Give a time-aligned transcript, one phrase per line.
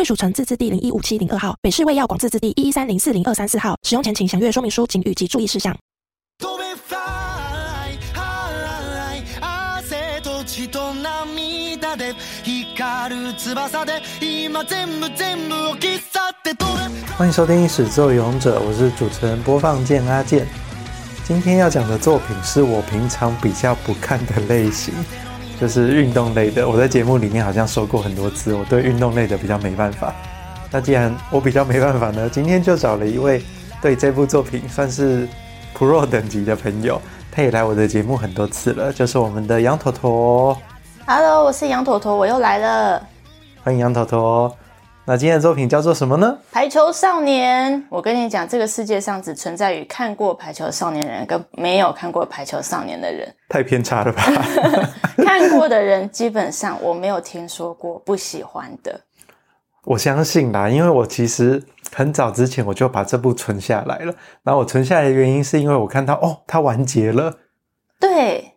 [0.00, 3.76] 贵属城自治地零一五七零二号，北市卫药广自治地一一三零四零二三四号。
[3.82, 5.76] 使用前请详阅说明书、警语及注意事项。
[17.18, 20.46] 欢迎收听《始作俑者》，我是主持人播放键阿健。
[21.24, 24.94] 今天要讲的作品是我平常比较不看的类型。
[25.60, 30.14] 就是运动类的，我在节目里面好像说过很多次，我对运动类的比较没办法。
[30.70, 33.42] 那既然我比较没办法呢，今天就找了一位
[33.82, 35.28] 对这部作品算是
[35.76, 36.98] Pro 等级的朋友，
[37.30, 40.56] 他也来我的节目很多次了，就是我们的羊驼驼。
[41.06, 43.06] Hello，我是羊驼驼，我又来了。
[43.62, 44.56] 欢迎羊驼驼。
[45.10, 46.38] 那今天的作品叫做什么呢？
[46.52, 47.84] 排球少年。
[47.90, 53.28] 我跟你讲，这个世界上只存在于看过排球少年的人跟没有看过排球少年的人。
[53.48, 54.22] 太偏差了吧？
[55.18, 59.00] 看过的人基本上我没有听说过不喜欢的。
[59.82, 61.60] 我相信啦，因为我其实
[61.92, 64.14] 很早之前我就把这部存下来了。
[64.44, 67.36] 然后我存下来的原因是因为我看到哦，它完结了。
[67.98, 68.49] 对。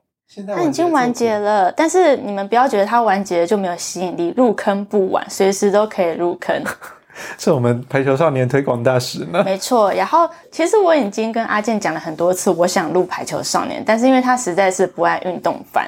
[0.48, 6.64] 它已经完结了，但是你们不要觉得它完结了就没有吸引力，入坑不晚，随时都可以入坑。
[7.38, 9.44] 是我们排球少年推广大使呢？
[9.44, 9.94] 没错。
[9.94, 15.88] 然后其实我已经跟阿健讲了很多次，我想录排球少年，但是因为他实在是不爱运动番。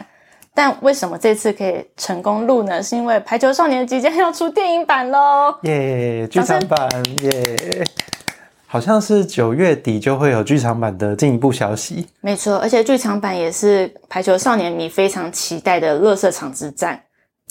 [0.54, 2.82] 但为什么这次可以成功录呢？
[2.82, 5.54] 是因为排球少年即将要出电影版喽！
[5.64, 6.88] 耶，剧场版
[7.24, 7.84] 耶！
[8.76, 12.06] 好像是九月底就会有剧场版的进一步消息。
[12.20, 17.02] 没错，而且剧场版也是排球少年迷非常期待的乐色场之战。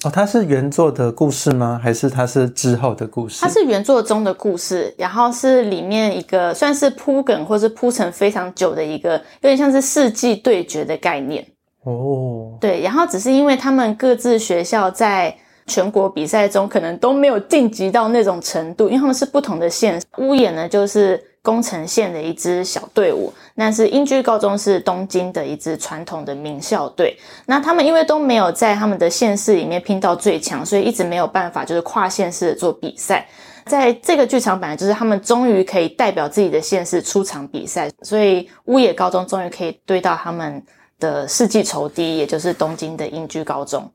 [0.02, 1.80] 哦，它是原作的故事吗？
[1.82, 3.40] 还是它是之后的故事？
[3.40, 11.42] 它是原作中的故事，然后是里面一个算是铺梗或是铺陈非常久的一个，有点像是世纪对决的概念。
[11.84, 15.34] 哦，对，然后只是因为他们各自学校在。
[15.66, 20.00] 全国比赛中可能都没有晋级到那种程度，因为他们是不同的县。
[20.18, 27.16] 屋野呢，就是宫城县的一支小队伍，那是英居高中是东京的一支传统的名校队。
[27.46, 33.26] 那他们因为都没有在他们的县市里面拼到最强，所以一直没有办法就是跨县市做比赛。
[33.66, 40.62] 在这个剧场版，就是他们终于可以代表自己的县市出场比赛，所以屋野高中终于可以对到他们
[41.00, 43.90] 的世纪仇敌，也就是东京的英居高中。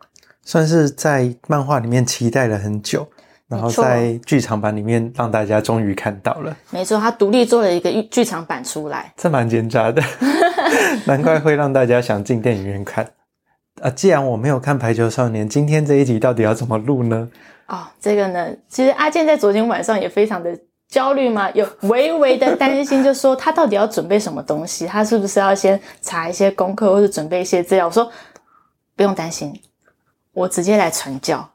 [0.50, 3.08] 算是在漫画里面期待了很久，
[3.48, 6.58] 然后在剧场版里面让大家终于看到了。
[6.72, 10.02] 没错，他独立做了一个剧场版出来，这蛮奸诈的，
[11.06, 13.08] 难怪会让大家想进电影院看。
[13.80, 17.30] 啊，既然我没有看《排球少年》，今天这一集到底要怎么录呢？
[17.68, 20.50] 哦，这个呢，其实阿健在昨天晚上也非常的
[20.88, 27.86] 焦虑嘛，有微微的担心，就说他到底要准备什么东西，他是不是要先查一些功课，或者准备一些资料？
[27.86, 28.12] 我说
[28.96, 29.54] 不用担心。
[30.40, 31.46] 我直接来传教，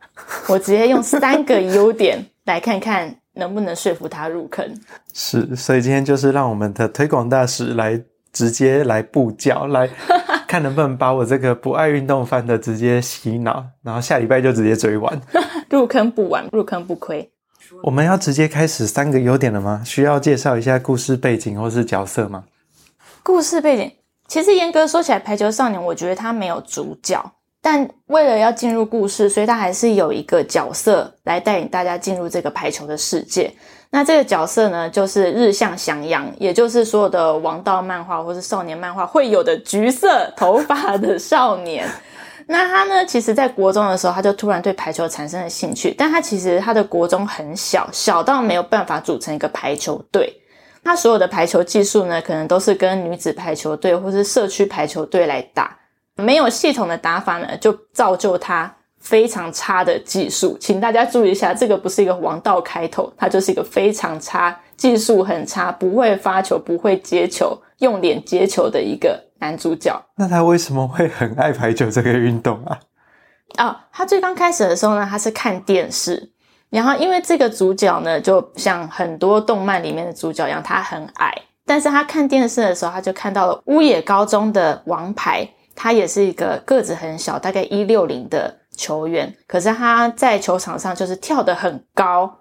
[0.47, 4.79] 我直接用三个优点来看看能不能说服他入坑。
[5.15, 7.99] 是，所以今天就是让我们的推广大使来
[8.31, 9.89] 直接来布教，来
[10.47, 15.19] 看能不能把我这个不爱运动番的直接洗脑，然后下礼拜就直接追完。
[15.71, 17.33] 入坑不晚，入坑不亏。
[17.85, 19.81] 我们要直接开始三个优点了吗？
[19.83, 22.45] 需要介绍一下故事背景或是角色吗？
[23.23, 23.91] 故事背景
[24.29, 27.33] 其实严格说起来，《排球少年》我觉得他没有主角。
[27.65, 33.51] 但为了要进入故事，所以他还是有一个角色来带领大家进入这个排球的世界。
[33.89, 41.89] 那这个角色呢，就是日向翔阳，也就是所有的王道漫画或是少年漫画会有的橘色头发的少年。
[42.47, 45.95] 那他呢，其实在国中的时候，他就突然对排球产生了兴趣。
[45.97, 50.31] 但他其实他的国中很小，小到没有办法组成一个排球队。
[50.85, 55.75] 他所有的排球技术呢，可能都是跟女子排球队或是社区排球队来打。
[56.17, 60.57] 没有系统的打法呢，就造就他非常差的技术。
[60.61, 70.01] 请大家注意一下，这个不是一个王道开头，他就是一个非常差、技术很差、不会发球、不会接球、用脸接球的一个男主角。
[70.17, 72.79] 那他为什么会很爱排球这个运动啊？
[73.59, 76.33] 哦，他最刚开始的时候呢，他是看电视，
[76.71, 81.35] 然后因为这个主角呢，就像很多动漫里面的主角一样，他很矮，
[81.67, 85.49] 但是他看电视的时候，他就看到了乌野高中的王牌。
[85.75, 92.33] 他也是一个个子很小，大概一六零的球员，可是他在球场上就是跳得很高，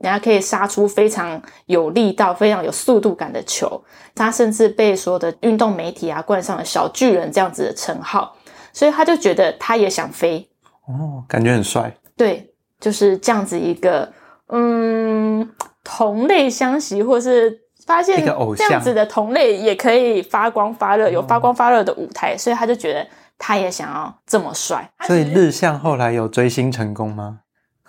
[0.00, 3.82] 人家可以杀出非常有力道、非常有速度感的球。
[4.14, 8.36] 他甚至被所有的运动媒体啊冠上了“小巨人”这样子的称号，
[8.72, 10.48] 所以他就觉得他也想飞。
[10.86, 11.94] 哦，感觉很帅。
[12.16, 14.12] 对，就是这样子一个，
[14.48, 15.48] 嗯，
[15.82, 18.24] 同类相吸，或是发现
[18.56, 23.06] 这样子的同类也可以发光发热，有发光发热的舞台，所以他就觉得
[23.38, 24.88] 他也想要这么帅。
[25.02, 27.40] 所以日向后来有追星成功吗？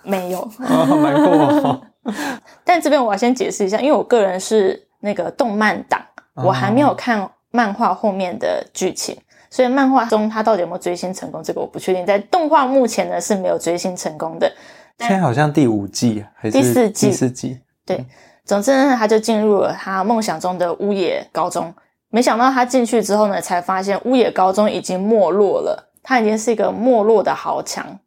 [0.02, 1.80] 没有，难过、哦。
[2.64, 6.00] 但这边我要先解释一下，因为我个人是那个动漫党，
[6.34, 9.16] 我还没有看漫画后面的剧情。
[9.48, 12.04] 所以漫画中他到底有没有追星成功，这个我不确定。
[12.04, 14.52] 在动画目前呢是没有追星成功的。
[14.98, 17.06] 现在好像第五季还是第四季？
[17.06, 17.60] 第四季。
[17.86, 18.06] 对，嗯、
[18.44, 21.72] 总之呢，他就进入了他梦想中的乌野高中。
[22.10, 27.98] 没想到他进去之后呢，才发现乌野高中已经没落了，他已经是一个没落的豪强。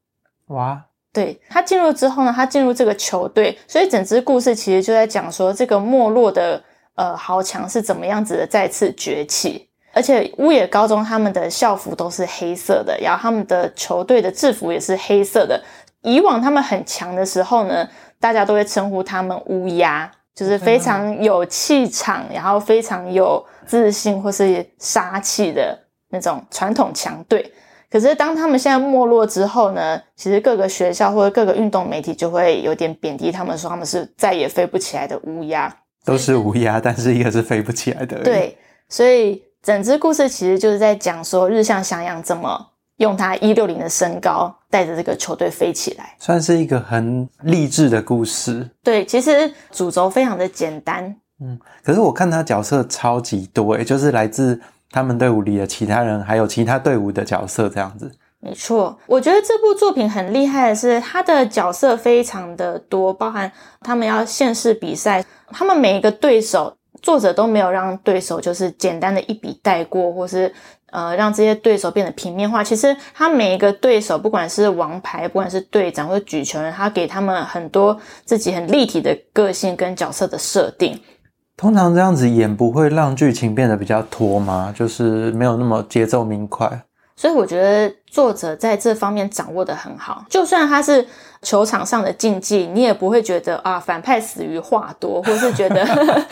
[0.47, 0.81] 哇！
[1.11, 6.61] 对，他进入之后呢，他进入这个球队，所以整支故事其实就在讲说这个没落的
[6.95, 9.67] 呃豪强是怎么样子的再次崛起。
[9.93, 15.59] 而且乌野高中他们的校服都是黑色的，然后他们的球队的制服也是黑色的。
[16.01, 25.75] 以往他们很强的时候呢，大家都会称呼他们乌鸦，就是非常有气场，然后非常有自信或是杀气的
[26.11, 27.51] 那种传统强队。
[27.89, 35.75] 可是当他们现在没落之后呢，其实各个学校或者各个运动媒体就会有点贬低他们，说他们是再也飞不起来的乌鸦。
[36.05, 38.23] 都是乌鸦，但是一个是飞不起来的。
[38.23, 38.55] 对，
[38.87, 39.43] 所以。
[39.63, 42.65] 整支故事其实就是在讲说日向翔阳怎么
[42.97, 48.67] 用他一六零的身高带着这个球队飞起来，算是一个很励志的故事。
[48.83, 51.15] 对，其实主轴非常的简单。
[51.39, 54.59] 嗯，可是我看他角色超级多诶，就是来自
[54.89, 58.11] 他们队伍里的其他人，还有其他队伍的角色这样子。
[58.39, 63.51] 没错，我觉得这部作品很厉害的是他的角色非常的多，包含
[63.81, 66.76] 他们要现世比赛，他们每一个对手。
[67.01, 70.51] 作者都没有让对手就是简单的一笔带过，或是
[70.91, 72.63] 呃让这些对手变得平面化。
[72.63, 80.99] 其实他每一个对手，不管是王牌，不管是队长或者举球人，他给他们很多自己很立体的个性跟角色的设定。
[81.55, 84.73] 通常这样子演不会让剧情变得比较拖吗？
[84.77, 86.83] 就是没有那么节奏明快。
[87.15, 90.23] 所以我觉得作者在这方面掌握的很好。
[90.29, 91.03] 就算他是
[91.47, 95.81] 球场上的竞技，你也不会觉得啊，反派死于话多，或是觉得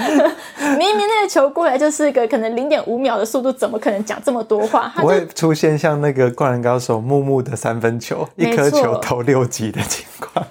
[0.77, 4.91] 明明那个球过来就是一个可能零点五秒的速度，怎么可能讲这么多话？
[4.97, 10.45] 不会出现像那个灌篮高手木木的三分球，一颗球投六级的情况。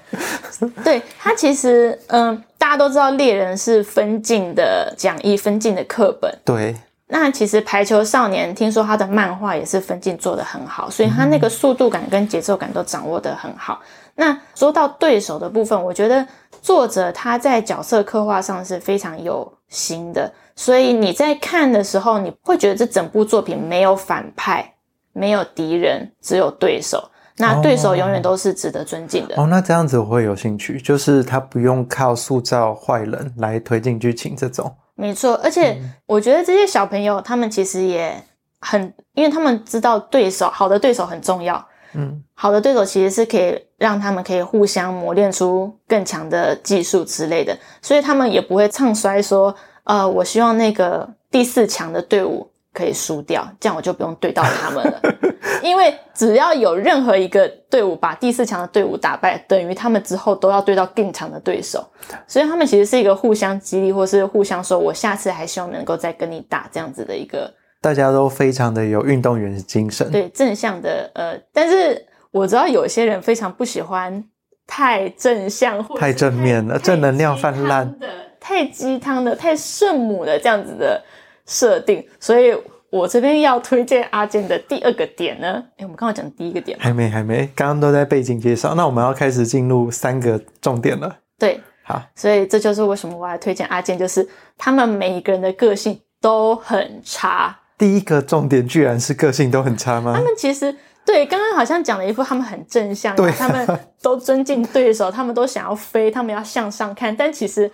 [0.83, 6.35] 对，他其实，嗯，大家都知道猎人是分镜的讲义，分镜的课本。
[6.43, 6.75] 对。
[7.07, 13.79] 那其实排球少年听说他的漫画也是分镜做得很好，所以他那个速度感跟节奏感都掌握得很好。
[14.15, 16.25] 那说到对手的部分，我觉得
[16.61, 24.73] 作者他在角色刻画上是非常有心的，所以你在看的时候，你会觉得这整部作品没有反派，
[25.13, 27.11] 没有敌人，只有对手。
[27.37, 29.35] 那对手永远都是值得尊敬的。
[29.35, 34.73] 哦，那这样子我会有兴趣，就是他不用靠塑造坏人来推进剧情这种。
[34.95, 38.23] 没错，而且我觉得这些小朋友他们其实也
[38.61, 38.81] 很，
[39.15, 41.61] 因为他们知道对手，好的对手很重要。
[41.95, 55.01] 嗯，好的对手其实是可以让他们可以互相磨练出更强的技术之类的，所以他们也不会唱衰说，呃，我希望那个第四强的队伍可以输掉，这样我就不用对到他们了。
[55.63, 61.85] 因为只要有任何一个队伍把第四强的队伍打败，等于他们之后都要对到更强的对手，
[62.27, 67.51] 所以他们其实是一个互相激励，或是互相说“我下次还希望能够再跟你打”这样子的一个。
[67.85, 74.23] 大家都非常的有运动员精神，对正向的呃，但是我知道有些人非常不喜欢
[74.65, 78.07] 太正向或太，太正面了，正能量泛滥的，
[78.39, 80.99] 太鸡汤的，太圣母的这样子的
[81.45, 82.55] 设定，所以。
[82.91, 91.13] 我这边要推荐阿健的第二个点呢，诶我们刚刚讲第一个点还没还没，刚刚都在背景介绍，那我们要开始进入三个重点了。
[91.37, 94.25] 对，好，所以这就是为什么我要推荐阿健，就是
[94.57, 97.59] 他们每一个人的个性都很差。
[97.77, 100.13] 第一个重点居然是个性都很差吗？
[100.15, 103.67] 他们其实对刚刚好像讲了一副他们很正向，对，他们
[104.01, 107.71] 都尊敬对手，他们都想要飞，他们要向上看，但其实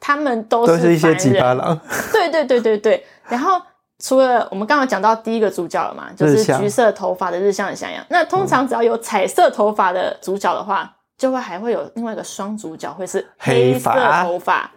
[0.00, 1.78] 他们都是都是一些机掰郎。
[2.12, 3.60] 对对对对对，然后。
[4.04, 8.04] 除了我们刚刚讲到第一个主角了嘛，就是橘色头发的日向翔阳。
[8.10, 13.92] 那通常只要有彩色头发的主角的话，就会还会有另外一个双主角，会是黑色
[14.24, 14.68] 头发。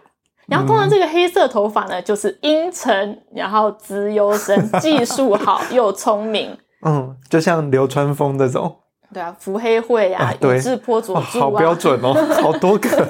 [0.48, 6.56] 然后通常这个黑色头发呢，就是阴沉，然后资优生，技术好 又聪明。
[6.84, 8.76] 嗯，就像流川枫这种。
[9.12, 12.12] 对啊，伏黑会啊，宇智波佐助啊，好标准哦，
[12.42, 13.08] 好多个。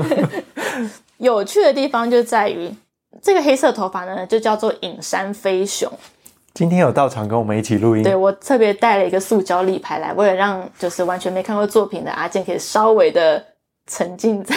[1.18, 2.72] 有趣的地方就在于
[3.20, 5.90] 这个黑色头发呢，就叫做影山飞雄。
[6.54, 13.42] 今天有到场跟我们一起录音，对，我特别带了一个塑胶立牌来，为了让就是完全没看过作品的阿健可以稍微的
[13.88, 14.54] 沉浸在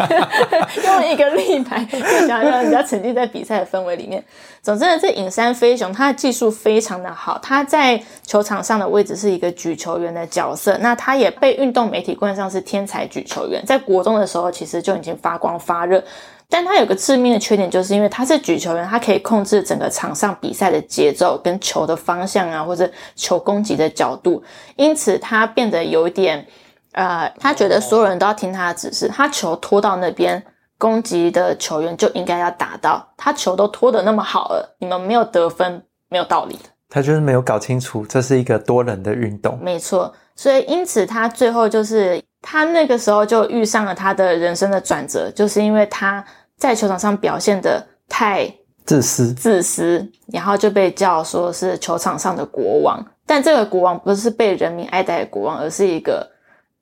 [0.84, 4.24] 用一个立牌，就想要让人家沉浸在比赛的氛围里面。
[4.62, 16.02] 总之呢，这影山飞雄他的技术非常的好，他在球场上的位置是一个举球员的角色，那他也被运动媒体冠上是天才举球员，在国中的时候其实就已经发光发热。
[16.48, 24.42] 但他有个致命的缺点，就是因为他是举球员，他可以控制整个场上比赛的节奏跟球的方向啊，或者球攻击的角度，
[24.76, 26.46] 因此他变得有点，
[26.94, 30.42] 呃，他觉得所有人都要听他的指示，他球拖到那边，
[30.78, 36.58] 攻击的球员就应该要打到，他球都拖得那么好了，你们没有得分，没有道理。
[36.88, 42.20] 他就是没有搞清楚这是一个多人的运动，没错，所以因此他最后就是。
[42.46, 46.22] 他那个时候就遇上了他的人生的转折，就是因为他
[46.58, 48.46] 在球场上表现得太
[48.84, 53.02] 自私，自私，然后就被叫说是球场上的国王。
[53.24, 56.30] 但这个国王不是被人民爱戴的国王，而是一个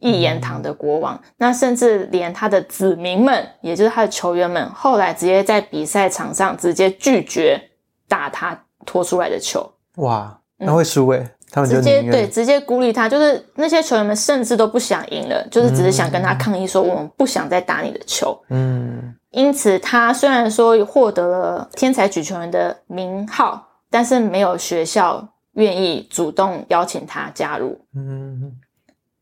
[0.02, 1.14] 一言堂的国王。
[1.14, 1.20] 嗯。
[1.38, 7.58] 那甚至连他的子民们，也就是他的球员们，后来直接在比赛场上直接拒绝
[8.06, 9.72] 打他拖出来的球。
[9.96, 11.30] 哇，那会输诶、欸。
[11.54, 18.34] 他们直接对，直接孤立他，就是那些球员们甚至都不想赢了，就是只是想跟他抗议说，我们不想再打你的球。
[18.48, 27.78] 嗯，因此他虽然说获得了天才举球员的名号，但是没有学校愿意主动邀请他加入。
[27.94, 28.50] 嗯，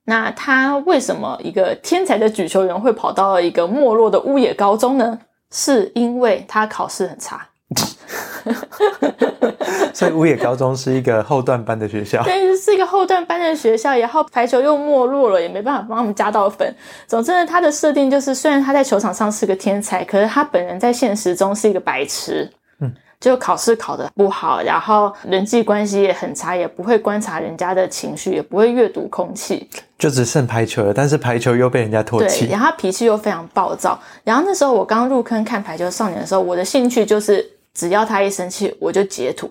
[0.04, 5.18] 那他为什么一个天才的举球员会跑到了一个没落的乌野高中呢？
[5.52, 7.46] 是因为他考试很差。
[9.92, 16.74] 所以乌野高中是一个后段班的学校，对，是一个后段班的学校，然后排球又没落了，也没办法帮他们加到分。
[17.06, 22.50] 总之呢，他的设定就是，虽然他在球场上是个天才，可是他本人在现实中是一个白痴，嗯，
[23.20, 30.92] 就考试考得不好，然后人际关系也很差，也不会观察人家的情绪，也不会阅读空气，就只剩排球了。
[30.92, 34.00] 但是排球又被人家唾弃，对，然后他脾气又非常暴躁。
[34.24, 37.48] 然后那时候我刚入坑看排球少年的时候，我的兴趣就是。
[37.72, 39.48] 只要他一生气，我就截图，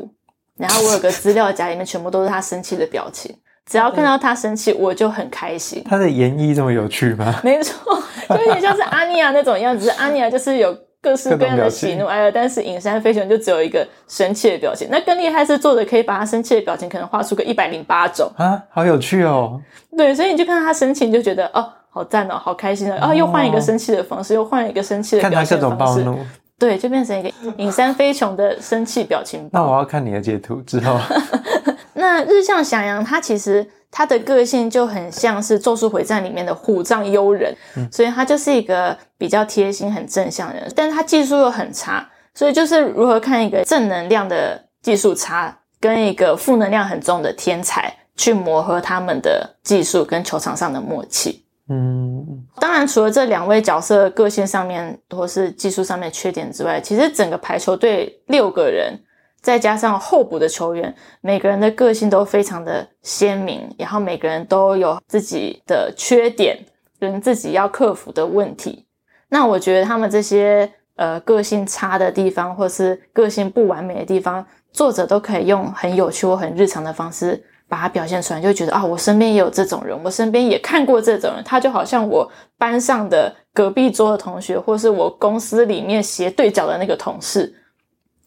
[0.58, 3.34] 然后我有个资料夹，里面全部都是他生气的表情。
[3.66, 5.82] 只要看到他生气，我就很开心。
[5.90, 7.40] 他的演绎这么有趣吗？
[7.46, 7.98] 没错，
[8.28, 9.90] 就有点像是阿尼亚那种样子。
[9.92, 14.88] 阿尼亚就是有各式各样的喜怒哀乐，但是影山飞熊就只有一个生气的表情。
[14.92, 19.62] 那更厉害是作者可以把他生气的表情可能画出个一百零八种啊，好有趣哦。
[19.96, 22.98] 对，所以你就看到他生气，你就觉得哦，好赞哦，好开心哦。
[22.98, 25.56] 啊，又换一个生气的方式，又换一个生气的表情方式。
[25.56, 26.20] 看他各种暴怒。
[26.58, 29.62] 对，就变成一个影山飞熊的生气表情包。
[29.62, 31.00] 那我要看你的截图之后。
[31.96, 40.72] 那日向翔阳他其实他的个性就很像是《咒术回战》里面的虎杖悠仁，嗯，所以他就是一个比较贴心、很正向的人。
[40.76, 51.44] 但是他技术又很差，所以就是如何看一个正能量的技术差，跟一个负能量很重的天才去磨合他们的技术跟球场上的默契。
[51.72, 52.26] 嗯，
[52.60, 59.00] 当然，除了这两位角色个性上面或是技术上面缺点之外，其实整个排球队六个人，
[59.42, 66.58] 再加上候补的球员，每个人的个性都非常的鲜明，然后每个人都有自己的缺点
[67.00, 68.86] 跟自己要克服的问题。
[69.30, 77.44] 那我觉得他们这些呃个性差的地方，或是个性不完美的地方，作者都可以用很有趣或很日常的方式。
[77.70, 82.28] 把它表现出来，就觉得啊，我身边也有这种人，我身边也看过这种人，他就好像我
[82.58, 87.54] 班上的隔壁桌的同学，或是我公司里面斜对角的那个同事，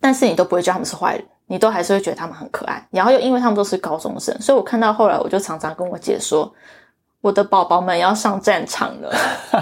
[0.03, 2.87] 但是你都不会觉得他们是坏人，你都还是会觉得他们很可爱。
[2.91, 6.53] 然后又因为他们都是高中生，所以我看到后来，我就常常跟我姐说，
[7.21, 9.11] 我的宝宝们要上战场了，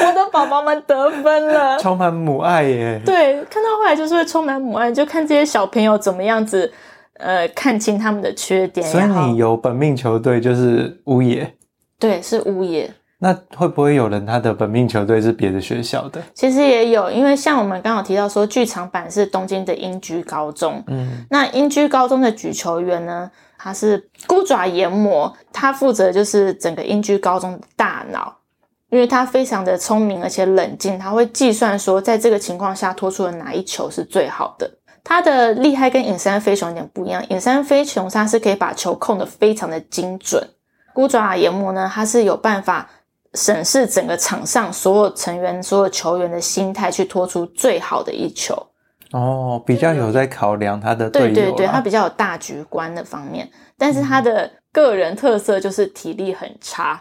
[0.00, 3.02] 我的宝宝们得分了，充满母爱耶。
[3.04, 6.72] 对，看到后来就是会充满母爱，就看这些小朋友怎么样子。
[7.16, 8.84] 呃，看清他们的缺点。
[8.84, 11.54] 所以你有本命球队就是乌野，
[11.96, 12.92] 对，是乌野。
[13.18, 16.20] 那会不会有人他的本命球队是别的学校的？
[16.34, 20.82] 其实也有，因为像我们刚好提到说，剧场版是东京的英居高中。
[20.88, 28.36] 嗯，那英居高中的举球员呢，他是孤爪研磨，他负责就是整个英居高中的大脑，
[28.90, 34.70] 因为他非常的聪明而且冷静，他会计算说，在这个情况下拖出的哪一球是最好的。
[35.02, 40.42] 他的厉害跟隐山飞熊有点不一样，隐山飞熊他是可以把球控得非常的精准，
[40.92, 42.88] 孤爪研磨呢，他是有办法
[43.34, 48.54] 审视整个场上所有成员、所有球员的心态，去拖出最好的一球。
[49.12, 51.34] 哦，比较有在考量他的队友。
[51.34, 53.48] 对对对，他比较有大局观的方面，
[53.78, 57.00] 但是他的个人特色就是体力很差，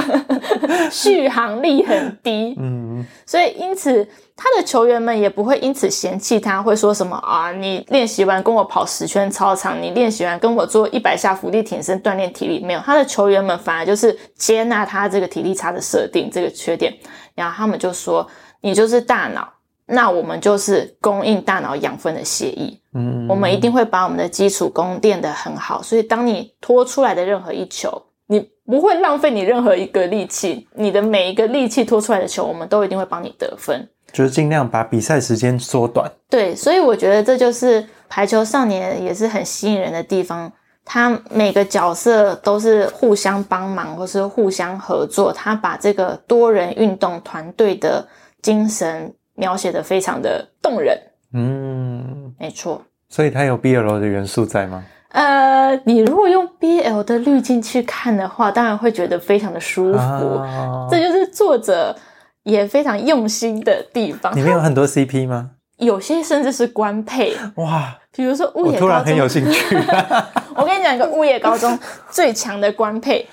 [0.90, 2.56] 续航力很低。
[2.58, 4.02] 嗯，所以因此
[4.34, 7.52] 他的球员们也不会因此嫌弃他，会说什么啊？
[7.52, 12.80] 你练习完跟我跑十圈操场，你练习完跟我做一百下伏地挺身锻炼体力，没有。
[12.80, 16.96] 他的球员们反而就是接纳他这个体力差的设定，这个缺点，
[17.34, 18.26] 然后他们就说
[18.62, 19.46] ：“你就是大脑。”
[19.92, 36.08] 那我们就是供应大脑养分的协议，嗯，我们一定会把我们的基础功练得很好，所以当你拖出来的任何一球，你不会浪费你任何一个力气，你的每一个力气拖出来的球，我们都一定会帮你得分，就是尽量把比赛时间缩短。
[36.28, 40.52] 对，所以我觉得这就是排球少年也是很吸引人的地方，
[40.84, 48.06] 他每个角色都是互相帮忙或是互相合作，他把这个多人运动团队的
[48.40, 49.12] 精神。
[49.40, 51.00] 描写的非常的动人，
[51.32, 52.82] 嗯，没错。
[53.08, 54.84] 所以它有 BL 的元素在吗？
[55.12, 59.98] 呃，你如果用 BL 的滤镜去看的话，当然会觉得非常的舒服。
[59.98, 61.96] 啊、这就是作者
[62.42, 64.36] 也非常用心的地方。
[64.36, 65.52] 里面有很多 CP 吗？
[65.78, 67.34] 有些甚至是官配。
[67.56, 69.76] 哇，比如说物业高中，我突然很有兴趣。
[70.54, 71.76] 我跟你讲一个物业高中
[72.10, 73.26] 最强的官配。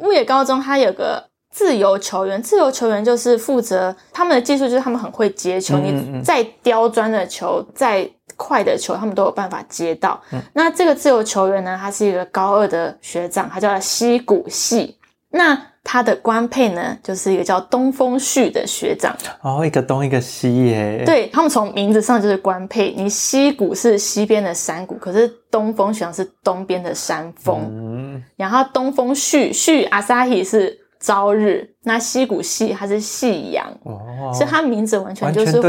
[0.00, 1.31] 物业高中它有个。
[1.52, 5.76] 自由球员，自由球员就是负责他们的技术，就是他们很会接球。
[5.76, 10.20] 嗯嗯，你再刁钻的球，再快的球，他们都有办法接到。
[10.32, 14.96] 嗯、那这个自由球员呢，他是一个高二的学长，他叫西谷系。
[15.30, 19.14] 那他的官配呢，就是一个叫东风旭的学长。
[19.42, 21.02] 哦，一个东一个西耶。
[21.04, 22.94] 对，他们从名字上就是官配。
[22.96, 27.60] 你西谷是西边的山谷，可是东风学长是东边的山峰。
[27.70, 28.22] 嗯。
[28.36, 30.78] 然后东风旭旭阿萨希是。
[31.02, 35.68] 朝日，那西谷系它是夕阳，哦，所以它名字完全就是互补，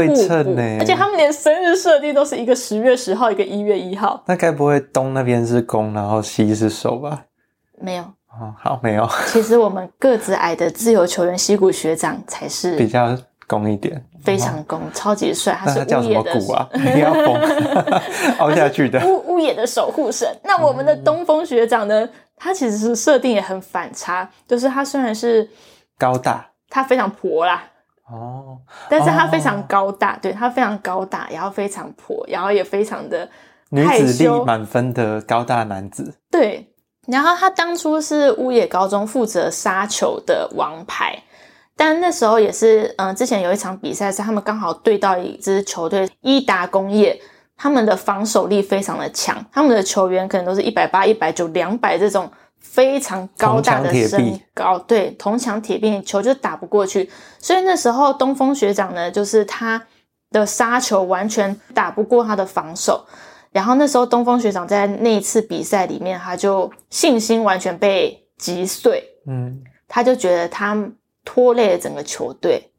[0.78, 4.22] 而且他们连生日设定都是一个十月十号，一个一月一号。
[4.26, 7.24] 那该不会东那边是攻，然后西是守吧？
[7.80, 9.08] 没有，哦，好，没有。
[9.26, 15.58] 其实我们个子矮的自由球员西谷学长才是比较攻一点，非常攻，超级帅。
[15.60, 17.34] 他是乌野的， 你要攻
[18.38, 20.28] 凹下去的屋屋野的守护神。
[20.44, 22.08] 那我们的东风学长呢？
[22.36, 25.48] 他其实是设定也很反差，就是他虽然是
[25.98, 27.64] 高大，他非常婆啦，
[28.10, 33.28] 哦，但是他非常高大，哦、对，他非常高大，然后非常婆，然后也非常的，
[33.70, 36.14] 女子力满分的高大男子。
[36.30, 36.72] 对，
[37.06, 41.22] 然后他当初是乌野高中负责杀球的王牌，
[41.76, 47.20] 但那时候也是，嗯、呃，之前有一场比赛是他们刚好对到一支球队伊达工业。
[47.56, 57.08] 他们的防守力非常的强，他们的球员可能都是一百八、一百九、两百这种非常高大的身高，对，铜墙铁壁，球就打不过去。
[57.38, 59.80] 所以那时候东风学长呢，就是他
[60.30, 63.06] 的杀球完全打不过他的防守。
[63.52, 70.76] 然后那时候东风学长在那一次比赛里面，他就信心完全被击碎，嗯，他就觉得他
[71.24, 72.72] 拖累了整个球队，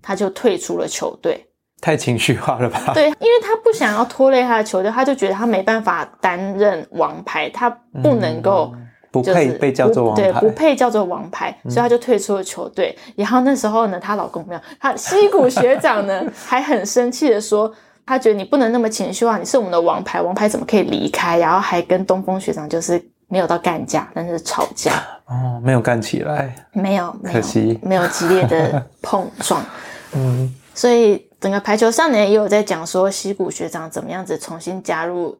[0.00, 1.46] 他就退出了球队。
[1.82, 2.92] 太情绪化了吧？
[2.94, 7.68] 对，因为他不想要拖累他的球队，他就觉得他没办法担任王牌，他
[8.00, 8.72] 不能够、
[9.12, 12.96] 就是，不配被叫做王牌，对，不配叫做王牌，所以他就退出了球队。
[13.08, 17.70] 嗯、然后那时候呢，她老公没有，他西谷学长呢 还很生气的说，
[18.06, 21.36] 他觉得你不能那么情绪化，你是我们的王牌，王牌怎么可以离开？
[21.38, 24.92] 然后还跟东风学长就是没有到干架，但是吵架
[25.26, 29.60] 哦，没有干起来，没有，没有，可惜没有激烈的碰撞，
[30.14, 31.26] 嗯，所以。
[31.42, 35.36] 整个排球少年也有在讲说西谷学长怎么样子重新加入，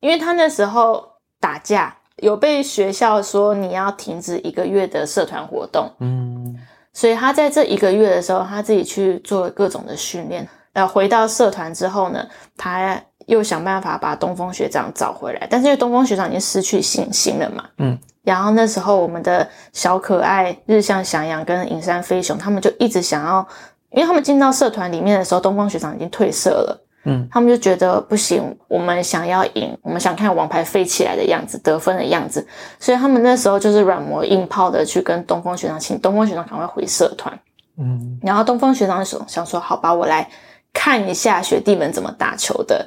[0.00, 1.02] 因为他那时候
[1.40, 6.54] 打架有被学校说你要停止一个月的社团活动，嗯，
[6.92, 12.22] 所以他在这一个月的时候，他自己去做各种的训练，然后回到社团之后呢，
[12.58, 23.48] 他又想办法把东风学长找回来，但是因为东风学长已经失去信心了嘛，嗯，然后那时候我们的小可爱日向翔阳跟影山飞雄他们就一直想要。
[23.90, 26.82] 因为他们进到社团里面的时候，东方学长已经退社了。
[27.08, 32.44] 嗯，他们就觉得不行，我们想要赢，我们想看王牌飞起来的样子，得分的样子。
[32.80, 37.38] 所以他们那时候就是软磨硬泡的去跟东方学长请东方学长赶快回社团。
[37.78, 40.28] 嗯，然后东方学长想想说，好吧，我来
[40.72, 42.84] 看一下学弟们怎么打球的。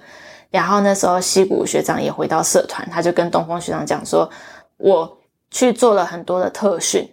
[0.51, 4.29] 然后那时候西谷学长也回到社团，他就跟东方学长讲说，
[4.75, 5.17] 我
[5.49, 7.09] 去做了很多的特训，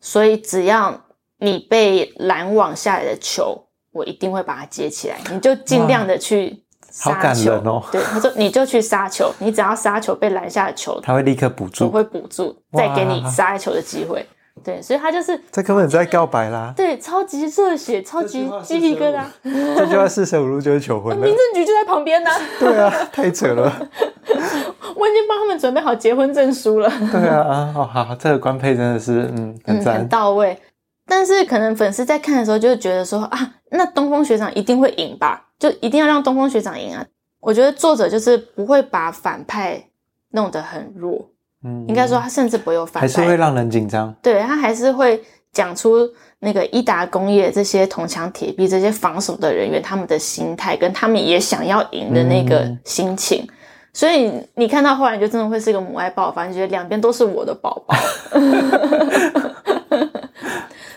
[0.00, 1.03] 所以只要。
[1.44, 5.16] 你被拦网下来的球，我一定会把它接起来。
[5.30, 7.16] 你就尽量的去杀球。
[7.16, 7.82] 好感人哦。
[7.92, 14.26] 对，他说你就去杀球，你只要杀球被拦下的球，他会立刻补助，我会补助，再给你杀球的机会。
[14.62, 16.72] 对，所以他就是这根本在告白啦。
[16.76, 19.24] 对，超级热血，超级鸡皮疙瘩。
[19.76, 21.14] 这句话四舍五入就是求婚。
[21.18, 22.30] 民政局就在旁边呢。
[22.58, 23.62] 对啊，太扯了。
[24.96, 26.88] 我已经帮他们准备好结婚证书了。
[27.10, 30.56] 对啊，哦好，这个官配真的是嗯很赞、嗯，很到位。
[31.06, 35.48] 但是可能粉丝在看的时候就会觉得说啊，那东风学长一定会赢吧？
[35.58, 37.04] 就一定要让东风学长赢啊！
[37.40, 39.82] 我觉得作者就是不会把反派
[40.30, 41.30] 弄得很弱，
[41.62, 44.14] 嗯，应该说他甚至不会有反派，还是会让人紧张。
[44.22, 53.44] 对，他还是会讲出那个伊达工业这些铜墙铁壁、这些防守的人员他们的心态，跟他们也想要赢的那个心情。
[53.46, 53.54] 嗯、
[53.92, 57.94] 所以你看到后来，就真的会是一个母爱爆发，你觉得两边都是我的宝宝。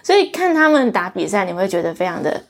[0.07, 2.41] 所以看他们打比赛，你会觉得非常的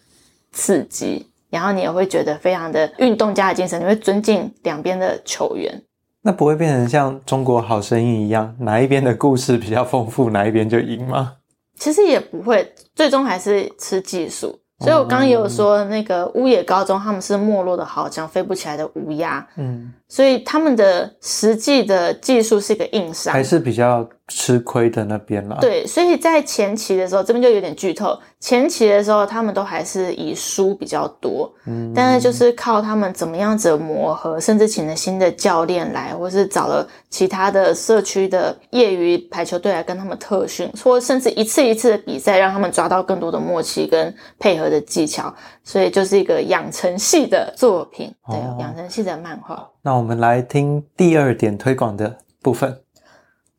[0.52, 5.82] 刺激，然后你也会觉得非常的运动家的精神，你会尊敬两边的球员。
[6.22, 11.34] 那不会变成像中国好声音一样，哪一边的故事比较丰富，哪一边就赢吗？
[11.80, 14.60] 其实也不会，最终还是吃技术。
[14.86, 19.44] 所以我刚刚也有说，那个乌野高中他们是没落的好像飞不起来的乌鸦。
[19.56, 24.08] 嗯，所以他们的实际的技术是一个硬伤，还是比较。
[24.28, 28.20] 吃亏的那边了，对，所以在前期的时候，这边就有点剧透。
[28.42, 49.68] 前期的时候，他们都还是以输比较多，嗯，但是就是靠他们怎么样子磨合，甚至请了新的教练来，或是找了其他的社区的业余排球队来跟他们特训，或甚至一次一次的比赛，让他们抓到更多的默契跟配合的技巧，所以就是一个养成系的作品，对，哦，养成系的漫画。
[49.82, 52.78] 那我们来听第二点推广的部分。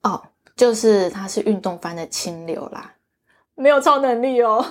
[0.03, 0.23] 哦。
[0.59, 2.91] 就是他是运动番的清流啦，
[3.55, 4.65] 没有超能力哦，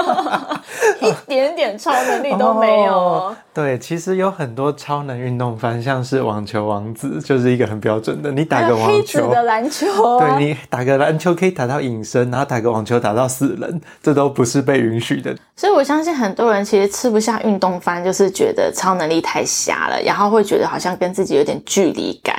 [1.02, 2.92] 一点点超能力都没有。
[2.92, 3.36] 哦。
[3.52, 8.32] 对，其实有很多超能运动番，像是网球王子，就是一个很标准的。
[8.32, 15.36] 你打个网球，的篮球，对，你打个篮球可以打到隐身，然后打个网球打到死人，这都不是被允许的。
[15.56, 22.34] 所以我相信很多人其实吃不下运动番，就是觉得超能力太瞎了，然后会觉得好像跟自己有点距离感。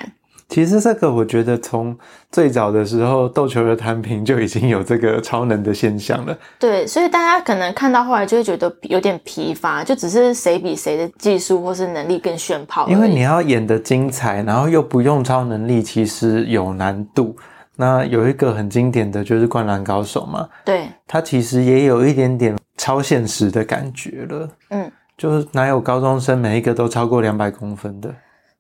[0.50, 1.96] 其实这个我觉得从
[2.32, 6.38] 最早的时候，斗球的弹平就已经有这个超能的现象了。
[6.58, 12.88] 对，所以大家可能看到后来就会觉得有点疲乏，就只是谁比谁的技术或是能力更炫炮。
[12.88, 17.36] 因为你要演的精彩，然后又不用超能力，其实有难度。
[17.76, 24.50] 那有一个很经典的就是《灌篮高手》嘛，对，它其实也有一点点超现实的感觉了。
[24.70, 28.10] 嗯，就是哪有高中生每一个都超过两百公分的？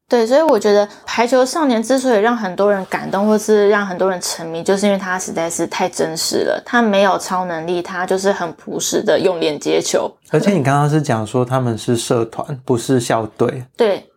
[0.09, 6.63] 对，所以我觉得《排球少年》之所以让很多人感动，或是让很多人沉迷，就是因为他实在是太真实了。
[6.65, 10.09] 他没有超能力，他就是很朴实的用脸接球。
[10.31, 13.65] 而且你刚刚是讲说他们是社团，不是校队。
[13.75, 14.09] 对，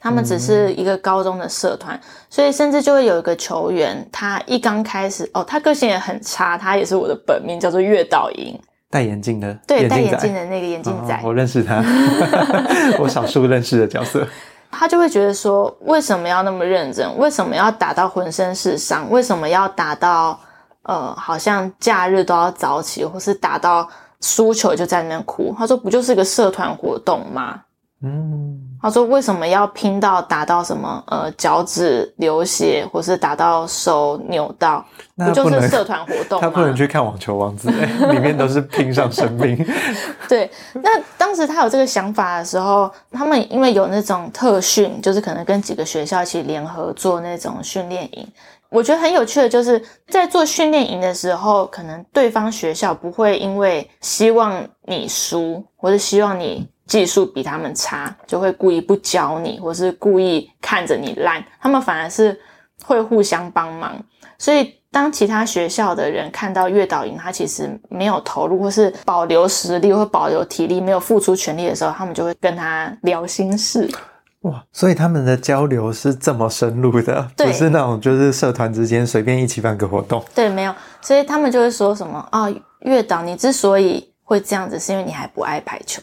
[0.00, 8.58] 他们只是一个高中的社团，嗯、所以甚至就会有一个球员，他一刚开始哦，他个性也很差，他也是我的本命，叫做月岛萤，
[8.90, 11.84] 戴眼镜的，对，戴眼镜的那个眼镜仔，哦，我认识他，
[12.98, 14.26] 我少数认识的角色。
[14.70, 17.16] 他就会觉得说，为什么要那么认真？
[17.16, 19.10] 为什么要打到浑身是伤？
[19.10, 20.38] 为什么要打到
[20.82, 23.88] 呃，好像假日都要早起，或是打到
[24.20, 25.54] 输球就在那哭？
[25.58, 27.60] 他说，不就是个社团活动吗？
[28.06, 28.52] 嗯。
[28.82, 34.84] 他说：“为什么要拼到打到什么呃脚趾流血，或是打到手扭到？
[35.16, 36.42] 不，不就是社团活动吗？
[36.42, 37.68] 他不能去看网球王子，
[38.12, 39.56] 里面都是拼上生命。
[40.28, 48.28] 对，那当时他有这个想法的时候，他们因为有那种特训，就是可能跟几个学校一起联合做那种训练营。
[48.68, 61.44] 我觉得很有趣的就是在做训练营的时候，可能对方学校不会因为希望你输，或者希望你。”技术比他们差，就会故意不教你，或是故意看着你烂。
[61.60, 62.38] 他们反而是
[62.84, 63.94] 会互相帮忙。
[64.38, 73.90] 所以，当其他学校的人看到月岛营他其实没有投入，或是保留实力，或保留体力，没有付出全力的时候，他们就会跟他聊心事。
[74.42, 74.62] 哇！
[74.72, 80.22] 所以他们的交流是这么深入的，不是那种就是社团之间随便一起办个活动。
[80.34, 80.74] 对，没有。
[81.00, 86.00] 所以他们就会说什么啊、哦，月岛，你之所以会这样子，是因为你还不爱排球。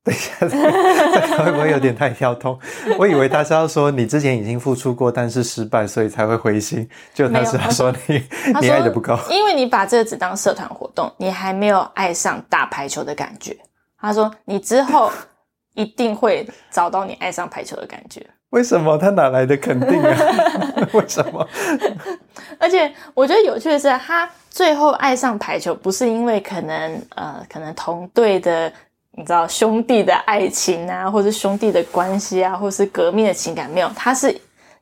[0.04, 2.58] 等一下，这个会不会有点太跳通？
[2.98, 6.88] 我以为他是要说你之前已经付出过，但是失败，所以才会灰心。
[7.12, 8.22] 就他是要说你
[8.62, 13.54] 你爱的不够，因为你把这个只当社团活动，你还没有爱上打排球的感觉。
[14.00, 15.12] 他说你之后
[15.74, 18.26] 一定会找到你爱上排球的感觉。
[18.50, 20.16] 为什么他哪来的肯定啊？
[20.94, 21.46] 为什么？
[22.58, 28.72] 而且我觉得有趣的是，他最后爱上排球，不是因为可能呃，可能同队的。
[29.20, 33.90] 你知道兄弟的爱情啊，或是兄弟的关系啊，或是革命的情感没有？
[33.94, 34.34] 他是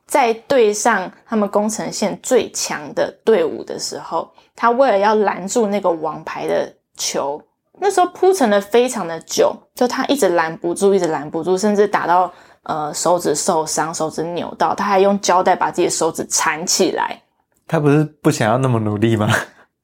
[0.07, 7.41] 在对上他们宫城线最强的队伍的时候，他为了要拦住那个王牌的球，
[7.81, 12.31] 那时候铺陈的非常的久，就他一直拦不住，一直拦不住，甚至打到
[12.63, 17.21] 呃手指受伤，手指扭到，他还用胶带把自己的手指缠起来。
[17.67, 19.29] 他不是不想要那么努力吗？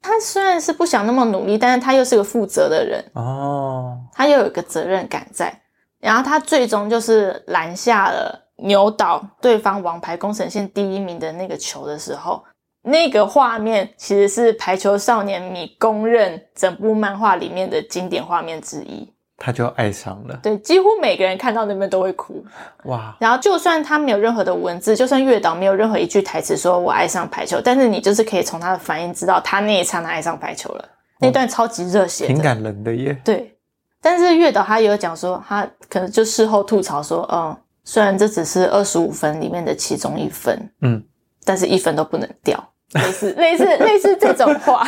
[0.05, 5.51] 他虽然是不想那么努力，但是他又是个负责的人哦，他又有一个责任感在。
[5.99, 12.43] 然后他最终就是拦下了扭倒对方王牌宫城线第一名的那个球的时候。
[12.83, 20.39] 那个画面其实是排球少年米公认整部漫画里面的经典画面之一，他就爱上了。
[20.41, 22.43] 对，几乎每个人看到那边都会哭。
[22.85, 23.15] 哇！
[23.19, 30.85] 然后就算他没有任何的文字，就算月岛没有任何一句台词说我爱上排球，但是你就是可以从他的反应知道他那一刹那爱上排球了。
[31.19, 33.17] 那段超级热血，挺感人的耶。
[33.23, 33.57] 对，
[34.01, 41.03] 但是月岛他也有讲说，他可能就事后吐槽说，嗯，虽然这只是二十五分里面的其中一分，嗯，
[41.43, 42.61] 但是一分都不能掉。
[42.95, 44.87] 类似类似类似这种话，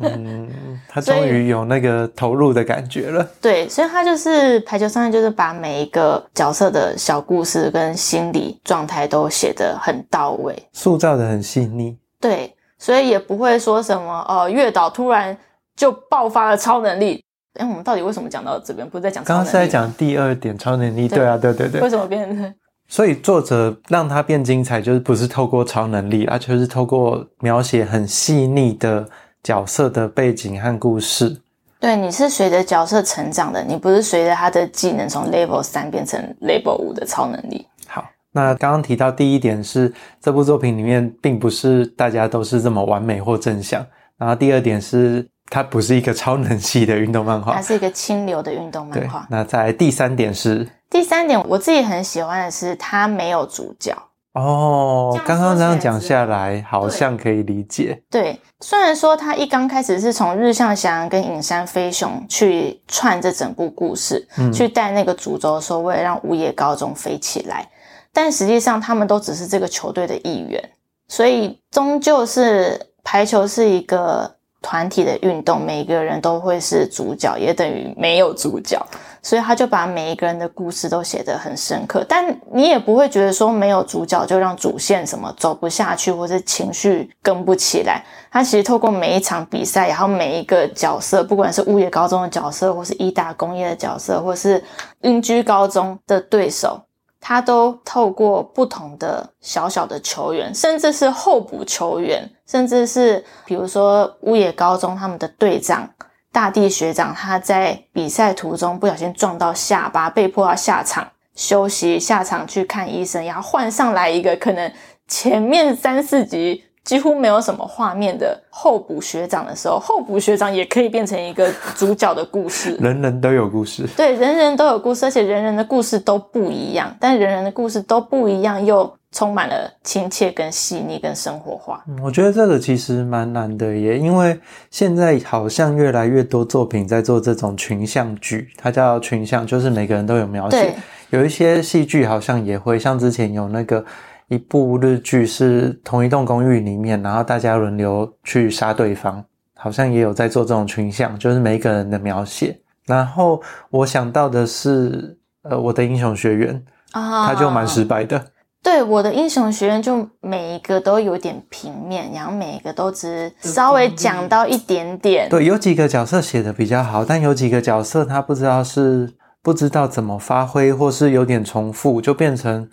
[0.00, 3.26] 嗯，他终于有那个投入的感觉了。
[3.40, 11.96] 对，所以他就是排球少年，就是把每一个角色的小故事跟心理状态都写得很到位，塑造的很细腻。
[12.20, 15.36] 对，所以也不会说什么呃，月岛突然
[15.74, 17.24] 就爆发了超能力。
[17.54, 18.88] 哎，我们到底为什么讲到这边？
[18.88, 19.24] 不是在讲？
[19.24, 21.08] 刚刚是在讲第二点超能力。
[21.08, 21.80] 对，对啊，对对对。
[21.80, 22.54] 为什么变成？
[22.88, 29.08] 所以作者让他变精彩，就是不是透过超能力，而就是透过描写很细腻的
[29.42, 31.40] 角色的背景和故事。
[31.80, 37.66] 对，你是随着角色成长的，你不是随着他的技能从 level 三变成 level 五的超能力。
[37.88, 43.84] 好，那刚刚提到第一点是这部作品里面并不是大家都是这么完美或正向，
[44.16, 49.26] 然后第二点是它不是一个超能系的运动漫画，它是一个清流的运动漫画。
[49.28, 50.68] 那在第三点是。
[50.88, 53.96] 第三点，我自己很喜欢的是，它没有主角
[54.34, 55.18] 哦。
[55.26, 58.02] 刚刚这样讲下来，好像可以理解。
[58.10, 67.68] 对，虽然说他一刚开始是从日向翔跟影山飞雄去串这整部故事，嗯、去带那个主轴，说为了让午野高中飞起来，
[68.12, 70.70] 但实际上他们都只是这个球队的一员，
[71.08, 78.80] 所以终究是排球是一个团体的运动，每个人都会是主角，也等于没有主角。
[79.22, 88.04] 所以他就把每一个人的故事都写得很深刻，但你也不会觉得说没有主角就让主线什么走不下去，或是情绪跟不起来。
[88.32, 94.62] 他其实透过每一场比赛，然后每一个角色，不管是乌野高中的角色，或是伊达工业的角色，或是
[95.02, 96.80] 云居高中的对手，
[97.20, 105.88] 他都透过不同的小小的球员，甚至是候补球员，甚至是比如说乌野高中他们的队长。
[106.32, 114.72] 大地学长他在比赛途中不小心撞到下巴，被迫要下场休息，下场去看医生，然后换上来一个可能
[115.06, 122.76] 前面三四集几乎没有什么画面的候补学长的时候，候补学长也可以变成一个主角的故事。
[122.80, 128.90] 人人都有故事，对，人人都有故事，而且人人的故事都不一样，但人人的故事都不一样又。
[129.12, 131.84] 充满了亲切、跟细腻、跟生活化。
[132.02, 140.74] 我觉得这个其实蛮难的耶，因为现在好像越来越多作品在做这种群像剧，它叫群像，就是每个人都有描写。
[141.10, 143.84] 有一些戏剧好像也会，像之前有那个
[144.28, 149.22] 一部日剧是同一栋公寓里面，然后大家轮流去杀对方，
[149.54, 152.58] 好像也有在做这种群像，就是每一个人的描写。
[152.86, 158.24] 然后我想到的是，呃，我的英雄学院啊，它就蛮失败的。
[158.62, 165.28] 对，我的英雄学院就每一个都有点平面，然后每一个都只稍微讲到一点点。
[165.28, 172.70] 对，有几个角色写的比较好，但有几个角色他不知道是不知道怎么发挥，或是有点重复，就变成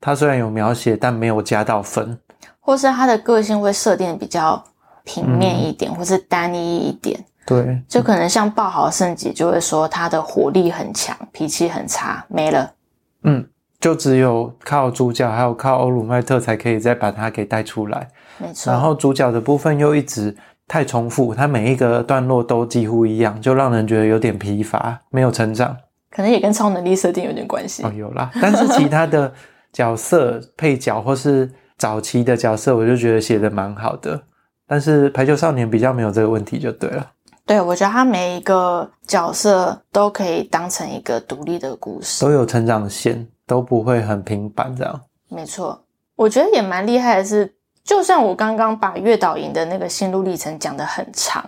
[0.00, 2.18] 他虽然有描写，但没有加到分，
[2.58, 4.64] 或是他的个性会设定比较
[5.04, 7.22] 平面一点，嗯、或是单一一点。
[7.44, 12.72] 对，就可能像爆豪胜己就会说他的火力很强，脾气很差，没了。
[13.24, 13.46] 嗯。
[13.78, 18.08] 就只有靠主角，还有靠欧鲁麦特才可以再把他给带出来。
[18.38, 18.72] 没错。
[18.72, 20.34] 然后主角的部分又一直
[20.66, 25.76] 太重复，他每一个段落都几乎一样，就让人觉得有点疲乏，没有成长。
[26.10, 27.82] 可能也跟超能力设定有点关系。
[27.82, 28.30] 哦，有啦。
[28.40, 29.32] 但是其他的
[29.72, 34.22] 角色配角或是早期的角色，我就觉得写的蛮好的。
[34.66, 37.10] 但是排球少年比较没有这个问题，就对了。
[37.44, 43.24] 对，我觉得他每一个角色都可以当成一个独立的故事，都有成长线。
[43.46, 45.82] 都不会很平板这样，没错。
[46.16, 47.54] 我觉得也蛮厉害的是，
[47.84, 51.44] 就算我刚刚把月岛营的那个心路历程讲得很长，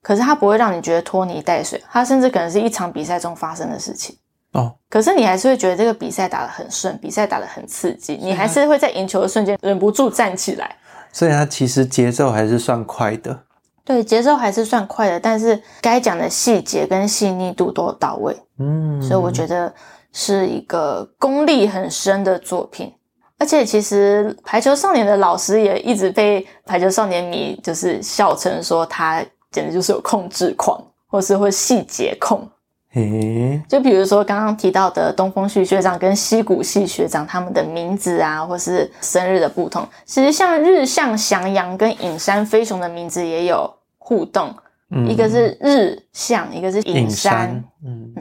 [0.00, 4.16] 可是它不会让你觉得拖泥带水，它甚至可能是一场比赛中发生的事情
[4.52, 4.74] 哦。
[4.88, 10.76] 可是你还是会觉得这个比赛打得很顺，比赛打得很刺激，你还是会在赢球的瞬间忍不住站起来。
[11.12, 13.38] 所以它其实节奏还是算快的。
[13.84, 18.36] 对，节奏还是算快的，但是该讲的细节跟细腻度都到位。
[18.58, 19.72] 嗯，所以我觉得
[20.12, 22.92] 是一个功力很深的作品。
[23.40, 32.50] 而且其实《排球少年》的老师也一直被《排球少年》迷就是笑称说他简直就是有控制狂，或是会细节控。
[32.90, 44.52] 嘿，就比如说刚刚提到的东风旭学长跟西谷系学长他们的名字啊，或是生日的不同，其实像日向翔阳跟影山飞雄的名字也有互动，
[44.90, 48.12] 嗯、一个是日向，一个是影山，嗯，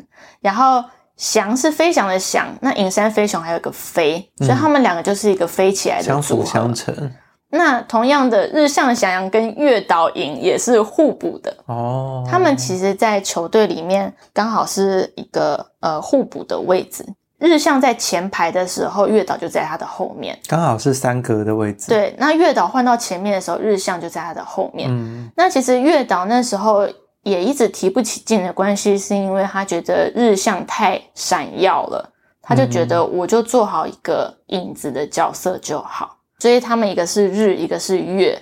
[0.41, 0.83] 然后。
[1.17, 6.03] 翔是飞翔的翔，那影山飞雄还有一个飞，所以他们两个就是一个飞起来的。
[6.03, 7.11] 相辅相成。
[7.49, 12.23] 那同样的，日向翔阳跟月岛影也是互补的哦。
[12.29, 17.03] 他们其实，在球队里面刚好是一个呃互补的位置。
[17.39, 21.87] 日向在前排的时候，月岛就在他的后面，刚好是三格的位置。
[21.87, 24.89] 对，那月岛换到前面的时候，日向就在他的后面。
[24.91, 26.87] 嗯，那其实月岛那时候。
[27.27, 32.09] 也一直提不起劲的关系，是因为他觉得日向太闪耀了，
[32.41, 36.17] 他就觉得我就做好一个影子的角色就好。
[36.39, 38.41] 所以他们一个是日，一个是月。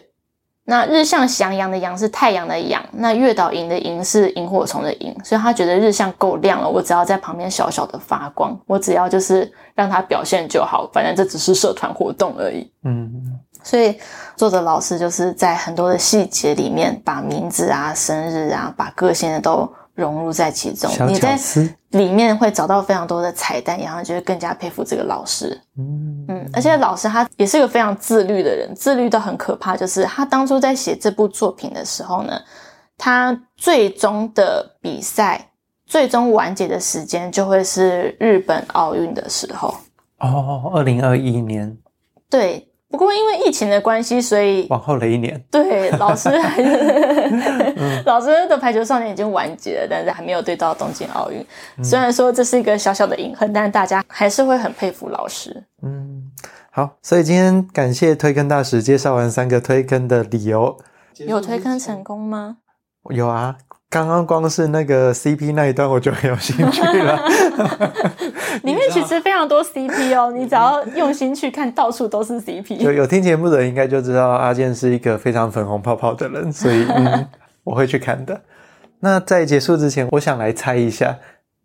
[0.68, 5.16] 那日向翔阳的阳是太阳的阳，那月岛萤的萤是萤火虫的萤。
[5.24, 12.72] 所以他觉得日向够亮了，我只要在旁边小小的发光，我只要就是让他表现就好，反正这只是社团活动而已。
[12.84, 13.40] 嗯。
[13.66, 13.98] 所以，
[14.36, 20.92] 作者老师就是在很多的细节里面，把名字啊、生日啊、把个性的都融入在其中。
[21.08, 21.36] 你在
[21.90, 25.60] 里面会找到非常多的彩蛋，然后就会更加佩服这个老师。
[25.80, 29.76] 嗯嗯，而且老师他也是个非常自律的人，自律到很可怕。
[29.76, 32.40] 就是他当初在写这部作品的时候呢，
[33.00, 35.50] 他最终的比赛、
[35.88, 39.74] 最终完结的时间就会是日本奥运的时候。
[40.20, 41.76] 哦，二零二一年。
[42.30, 42.70] 对。
[42.90, 45.44] 不过因为疫情的关系，所以往后了一年。
[45.52, 46.70] 对，老师还是、
[47.76, 51.46] 嗯、 老师的排球少年已经完结了，但是还没有对到东京奥运。
[51.78, 55.66] 嗯、虽然说这是一个小小的隐恨，但是大家还是会很佩服老师。
[55.82, 56.32] 嗯，
[56.72, 60.78] 好，所以今天感谢推坑大使介绍完三个推坑的理由，
[61.18, 62.58] 有推坑成功吗？
[63.10, 63.58] 有啊。
[63.90, 67.18] 刚刚光是那个 CP 那一段我就很有兴趣了，
[68.64, 72.84] 里面其实非常多 CP 哦，你只要用心去看，到处都是 CP。
[72.84, 77.28] 就有听节目的人应该就知道阿健是一个非常粉红泡泡的人，所以嗯，
[77.64, 78.42] 我会去看的。
[79.00, 81.18] 那在结束之前，我想来猜一下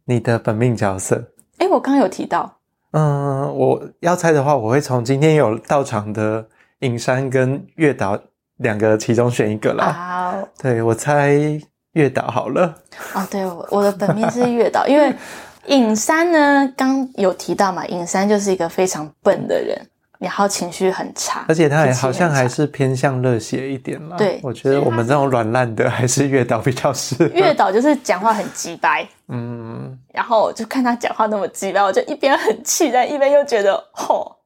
[0.04, 1.32] 你的本命角色。
[1.58, 2.58] 哎，我刚刚有提到，
[2.92, 6.46] 嗯，我要猜的话，我会从今天有到场的
[6.80, 8.16] 影山跟月岛
[8.58, 9.92] 两个其中选一个啦。
[9.92, 11.60] 好，对，我猜。
[11.92, 12.74] 月岛好了
[13.14, 15.12] 哦，对，我的本命是月岛，因为
[15.66, 19.76] 影山呢，刚有提到嘛，影山就是一个非常笨的人，
[20.18, 24.16] 然后情绪很差，而且他也好像还是偏向热血一点嘛。
[24.16, 27.26] 对，我觉得我们这种软烂的还是月岛比较适合。
[27.26, 33.74] 月岛就是讲话很直白，嗯，然后我就看他讲话那么直白，我就一边很气，但一边又觉得
[34.08, 34.36] 哦，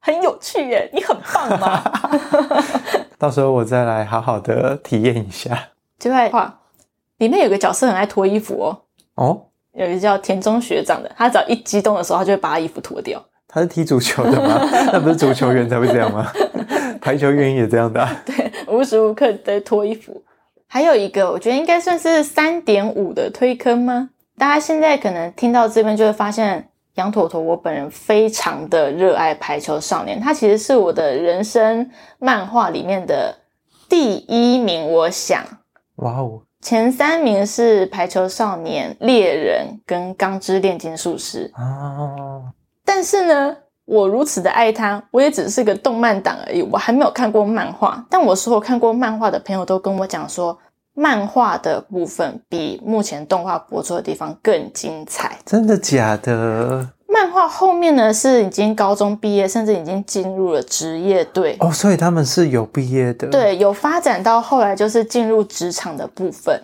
[0.00, 1.82] 很有趣耶，你很棒嘛。
[3.18, 5.68] 到时候我再来好好的体验一下。
[5.98, 6.60] 就会话。
[7.24, 8.78] 里面有个角色很爱脱衣服哦。
[9.14, 9.40] 哦，
[9.72, 13.22] 有一个叫田中学长的，他只要一激动的时候，他就会把他衣服脱掉。
[13.48, 14.60] 他是踢足球的吗？
[14.92, 16.30] 那不是足球员才会这样吗？
[17.00, 18.14] 排球员也这样的啊。
[18.26, 20.22] 对，无时无刻在脱衣服。
[20.66, 24.10] 还有一个，我觉得应该算是三点五的推坑吗？
[24.36, 33.34] 大家现在可能听到这边就会发现，羊驼驼我本人非常的热爱排球少年，他其实是我的人生漫画里面的
[33.88, 34.84] 第一名。
[34.90, 35.44] 我想，
[35.96, 36.42] 哇哦。
[36.64, 42.42] 前三名是《排球少年》、《猎人》跟《钢之炼金术师》哦，
[42.86, 48.02] 但是呢，我如此的爱他，我也只是个动漫党而已，我还没有看过漫画。
[48.08, 50.58] 但我所有看过漫画的朋友都跟我讲说，
[50.94, 55.36] 漫画的部分比目前动画播出的地方更精彩。
[55.44, 56.88] 真的假的？
[57.14, 66.60] 漫画后面呢，是已经高中毕业，甚至已经进入了职业队哦，所以他们是有毕业的，对，有发展到后来就是进入职场的部分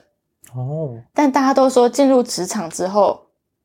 [0.57, 0.99] 哦。
[1.15, 3.21] 但大家都说进入职场之后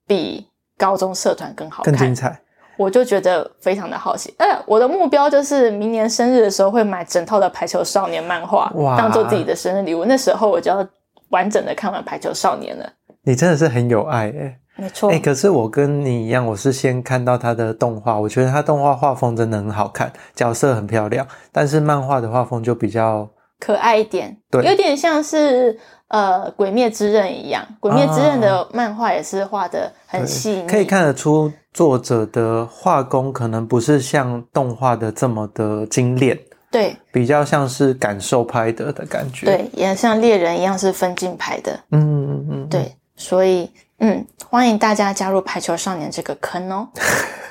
[0.06, 0.46] 比
[0.78, 2.40] 高中社团更好看，更精彩，
[2.78, 4.32] 我就觉得非常的好奇。
[4.38, 10.06] 呃，我的目标就是明年生日的时候会买整套的《排球少年》漫画，哇，当做自己的生日礼物。
[10.06, 10.88] 那时候我就要
[11.30, 12.88] 完整的看完《排球少年》了。
[13.24, 14.60] 你真的是很有爱欸。
[14.76, 23.28] 没错，哎，可是我跟你一样，我是先看到他的动画，我觉得他动画画风真的很好看，角色很漂亮，但是漫画的画风就比较
[23.60, 25.78] 可爱一点，对，有点像是
[26.10, 36.38] 呃《鬼灭之刃》一样，《鬼灭之刃》的漫画也是画的很细腻，可以看得出作者的画工可能不是像动画的这么的精炼。
[36.72, 39.46] 对，比较像是感受拍的的感觉。
[39.46, 41.72] 对，也像猎人一样是分镜拍的。
[41.92, 46.90] 嗯嗯嗯，对，所以嗯，欢迎大家加入排球少年这个坑哦。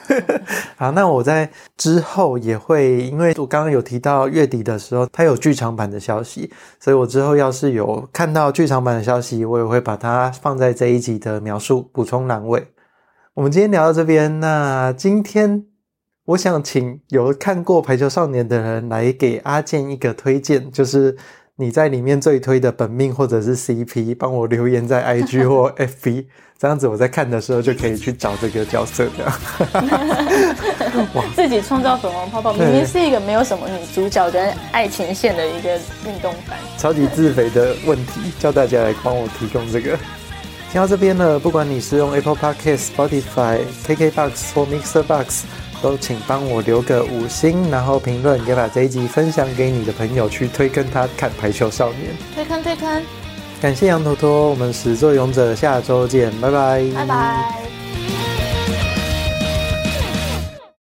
[0.77, 12.69] 好，那我在之后也会，因为我刚刚有提到月底的时候，它有剧场版的消息，所以我之后要是有看到剧场版的消息，我也会把它放在这一集的描述补充栏位。
[13.33, 15.65] 我们今天聊到这边，那今天
[16.27, 21.17] 我想请有看过《排球少年》的人来给阿健一个推荐，就是
[21.57, 26.25] 你在里面最推的本命或者是 CP，帮我留言在 IG 或 FB。
[26.59, 29.33] 这样子我在看的时候就可以去找这个角色的。
[31.37, 35.77] 自己创造粉红泡泡，明明是一个没有什么女主角跟爱情线的一个
[36.07, 39.97] 运动番，超级自肥的问题，叫大家来帮我提供这个。
[40.73, 45.45] 听到这边呢，不管你是用 Apple Podcast、Spotify、KKBox 或 Mixer Box，
[45.85, 52.11] 都请帮我留个五星，然后评论，也把这一集分享给你的朋友去推坑他看《排球少年》。
[52.35, 53.03] 推坑推坑。
[53.61, 57.84] 感谢羊驼驼，我们始作俑者下周见，拜拜，拜拜。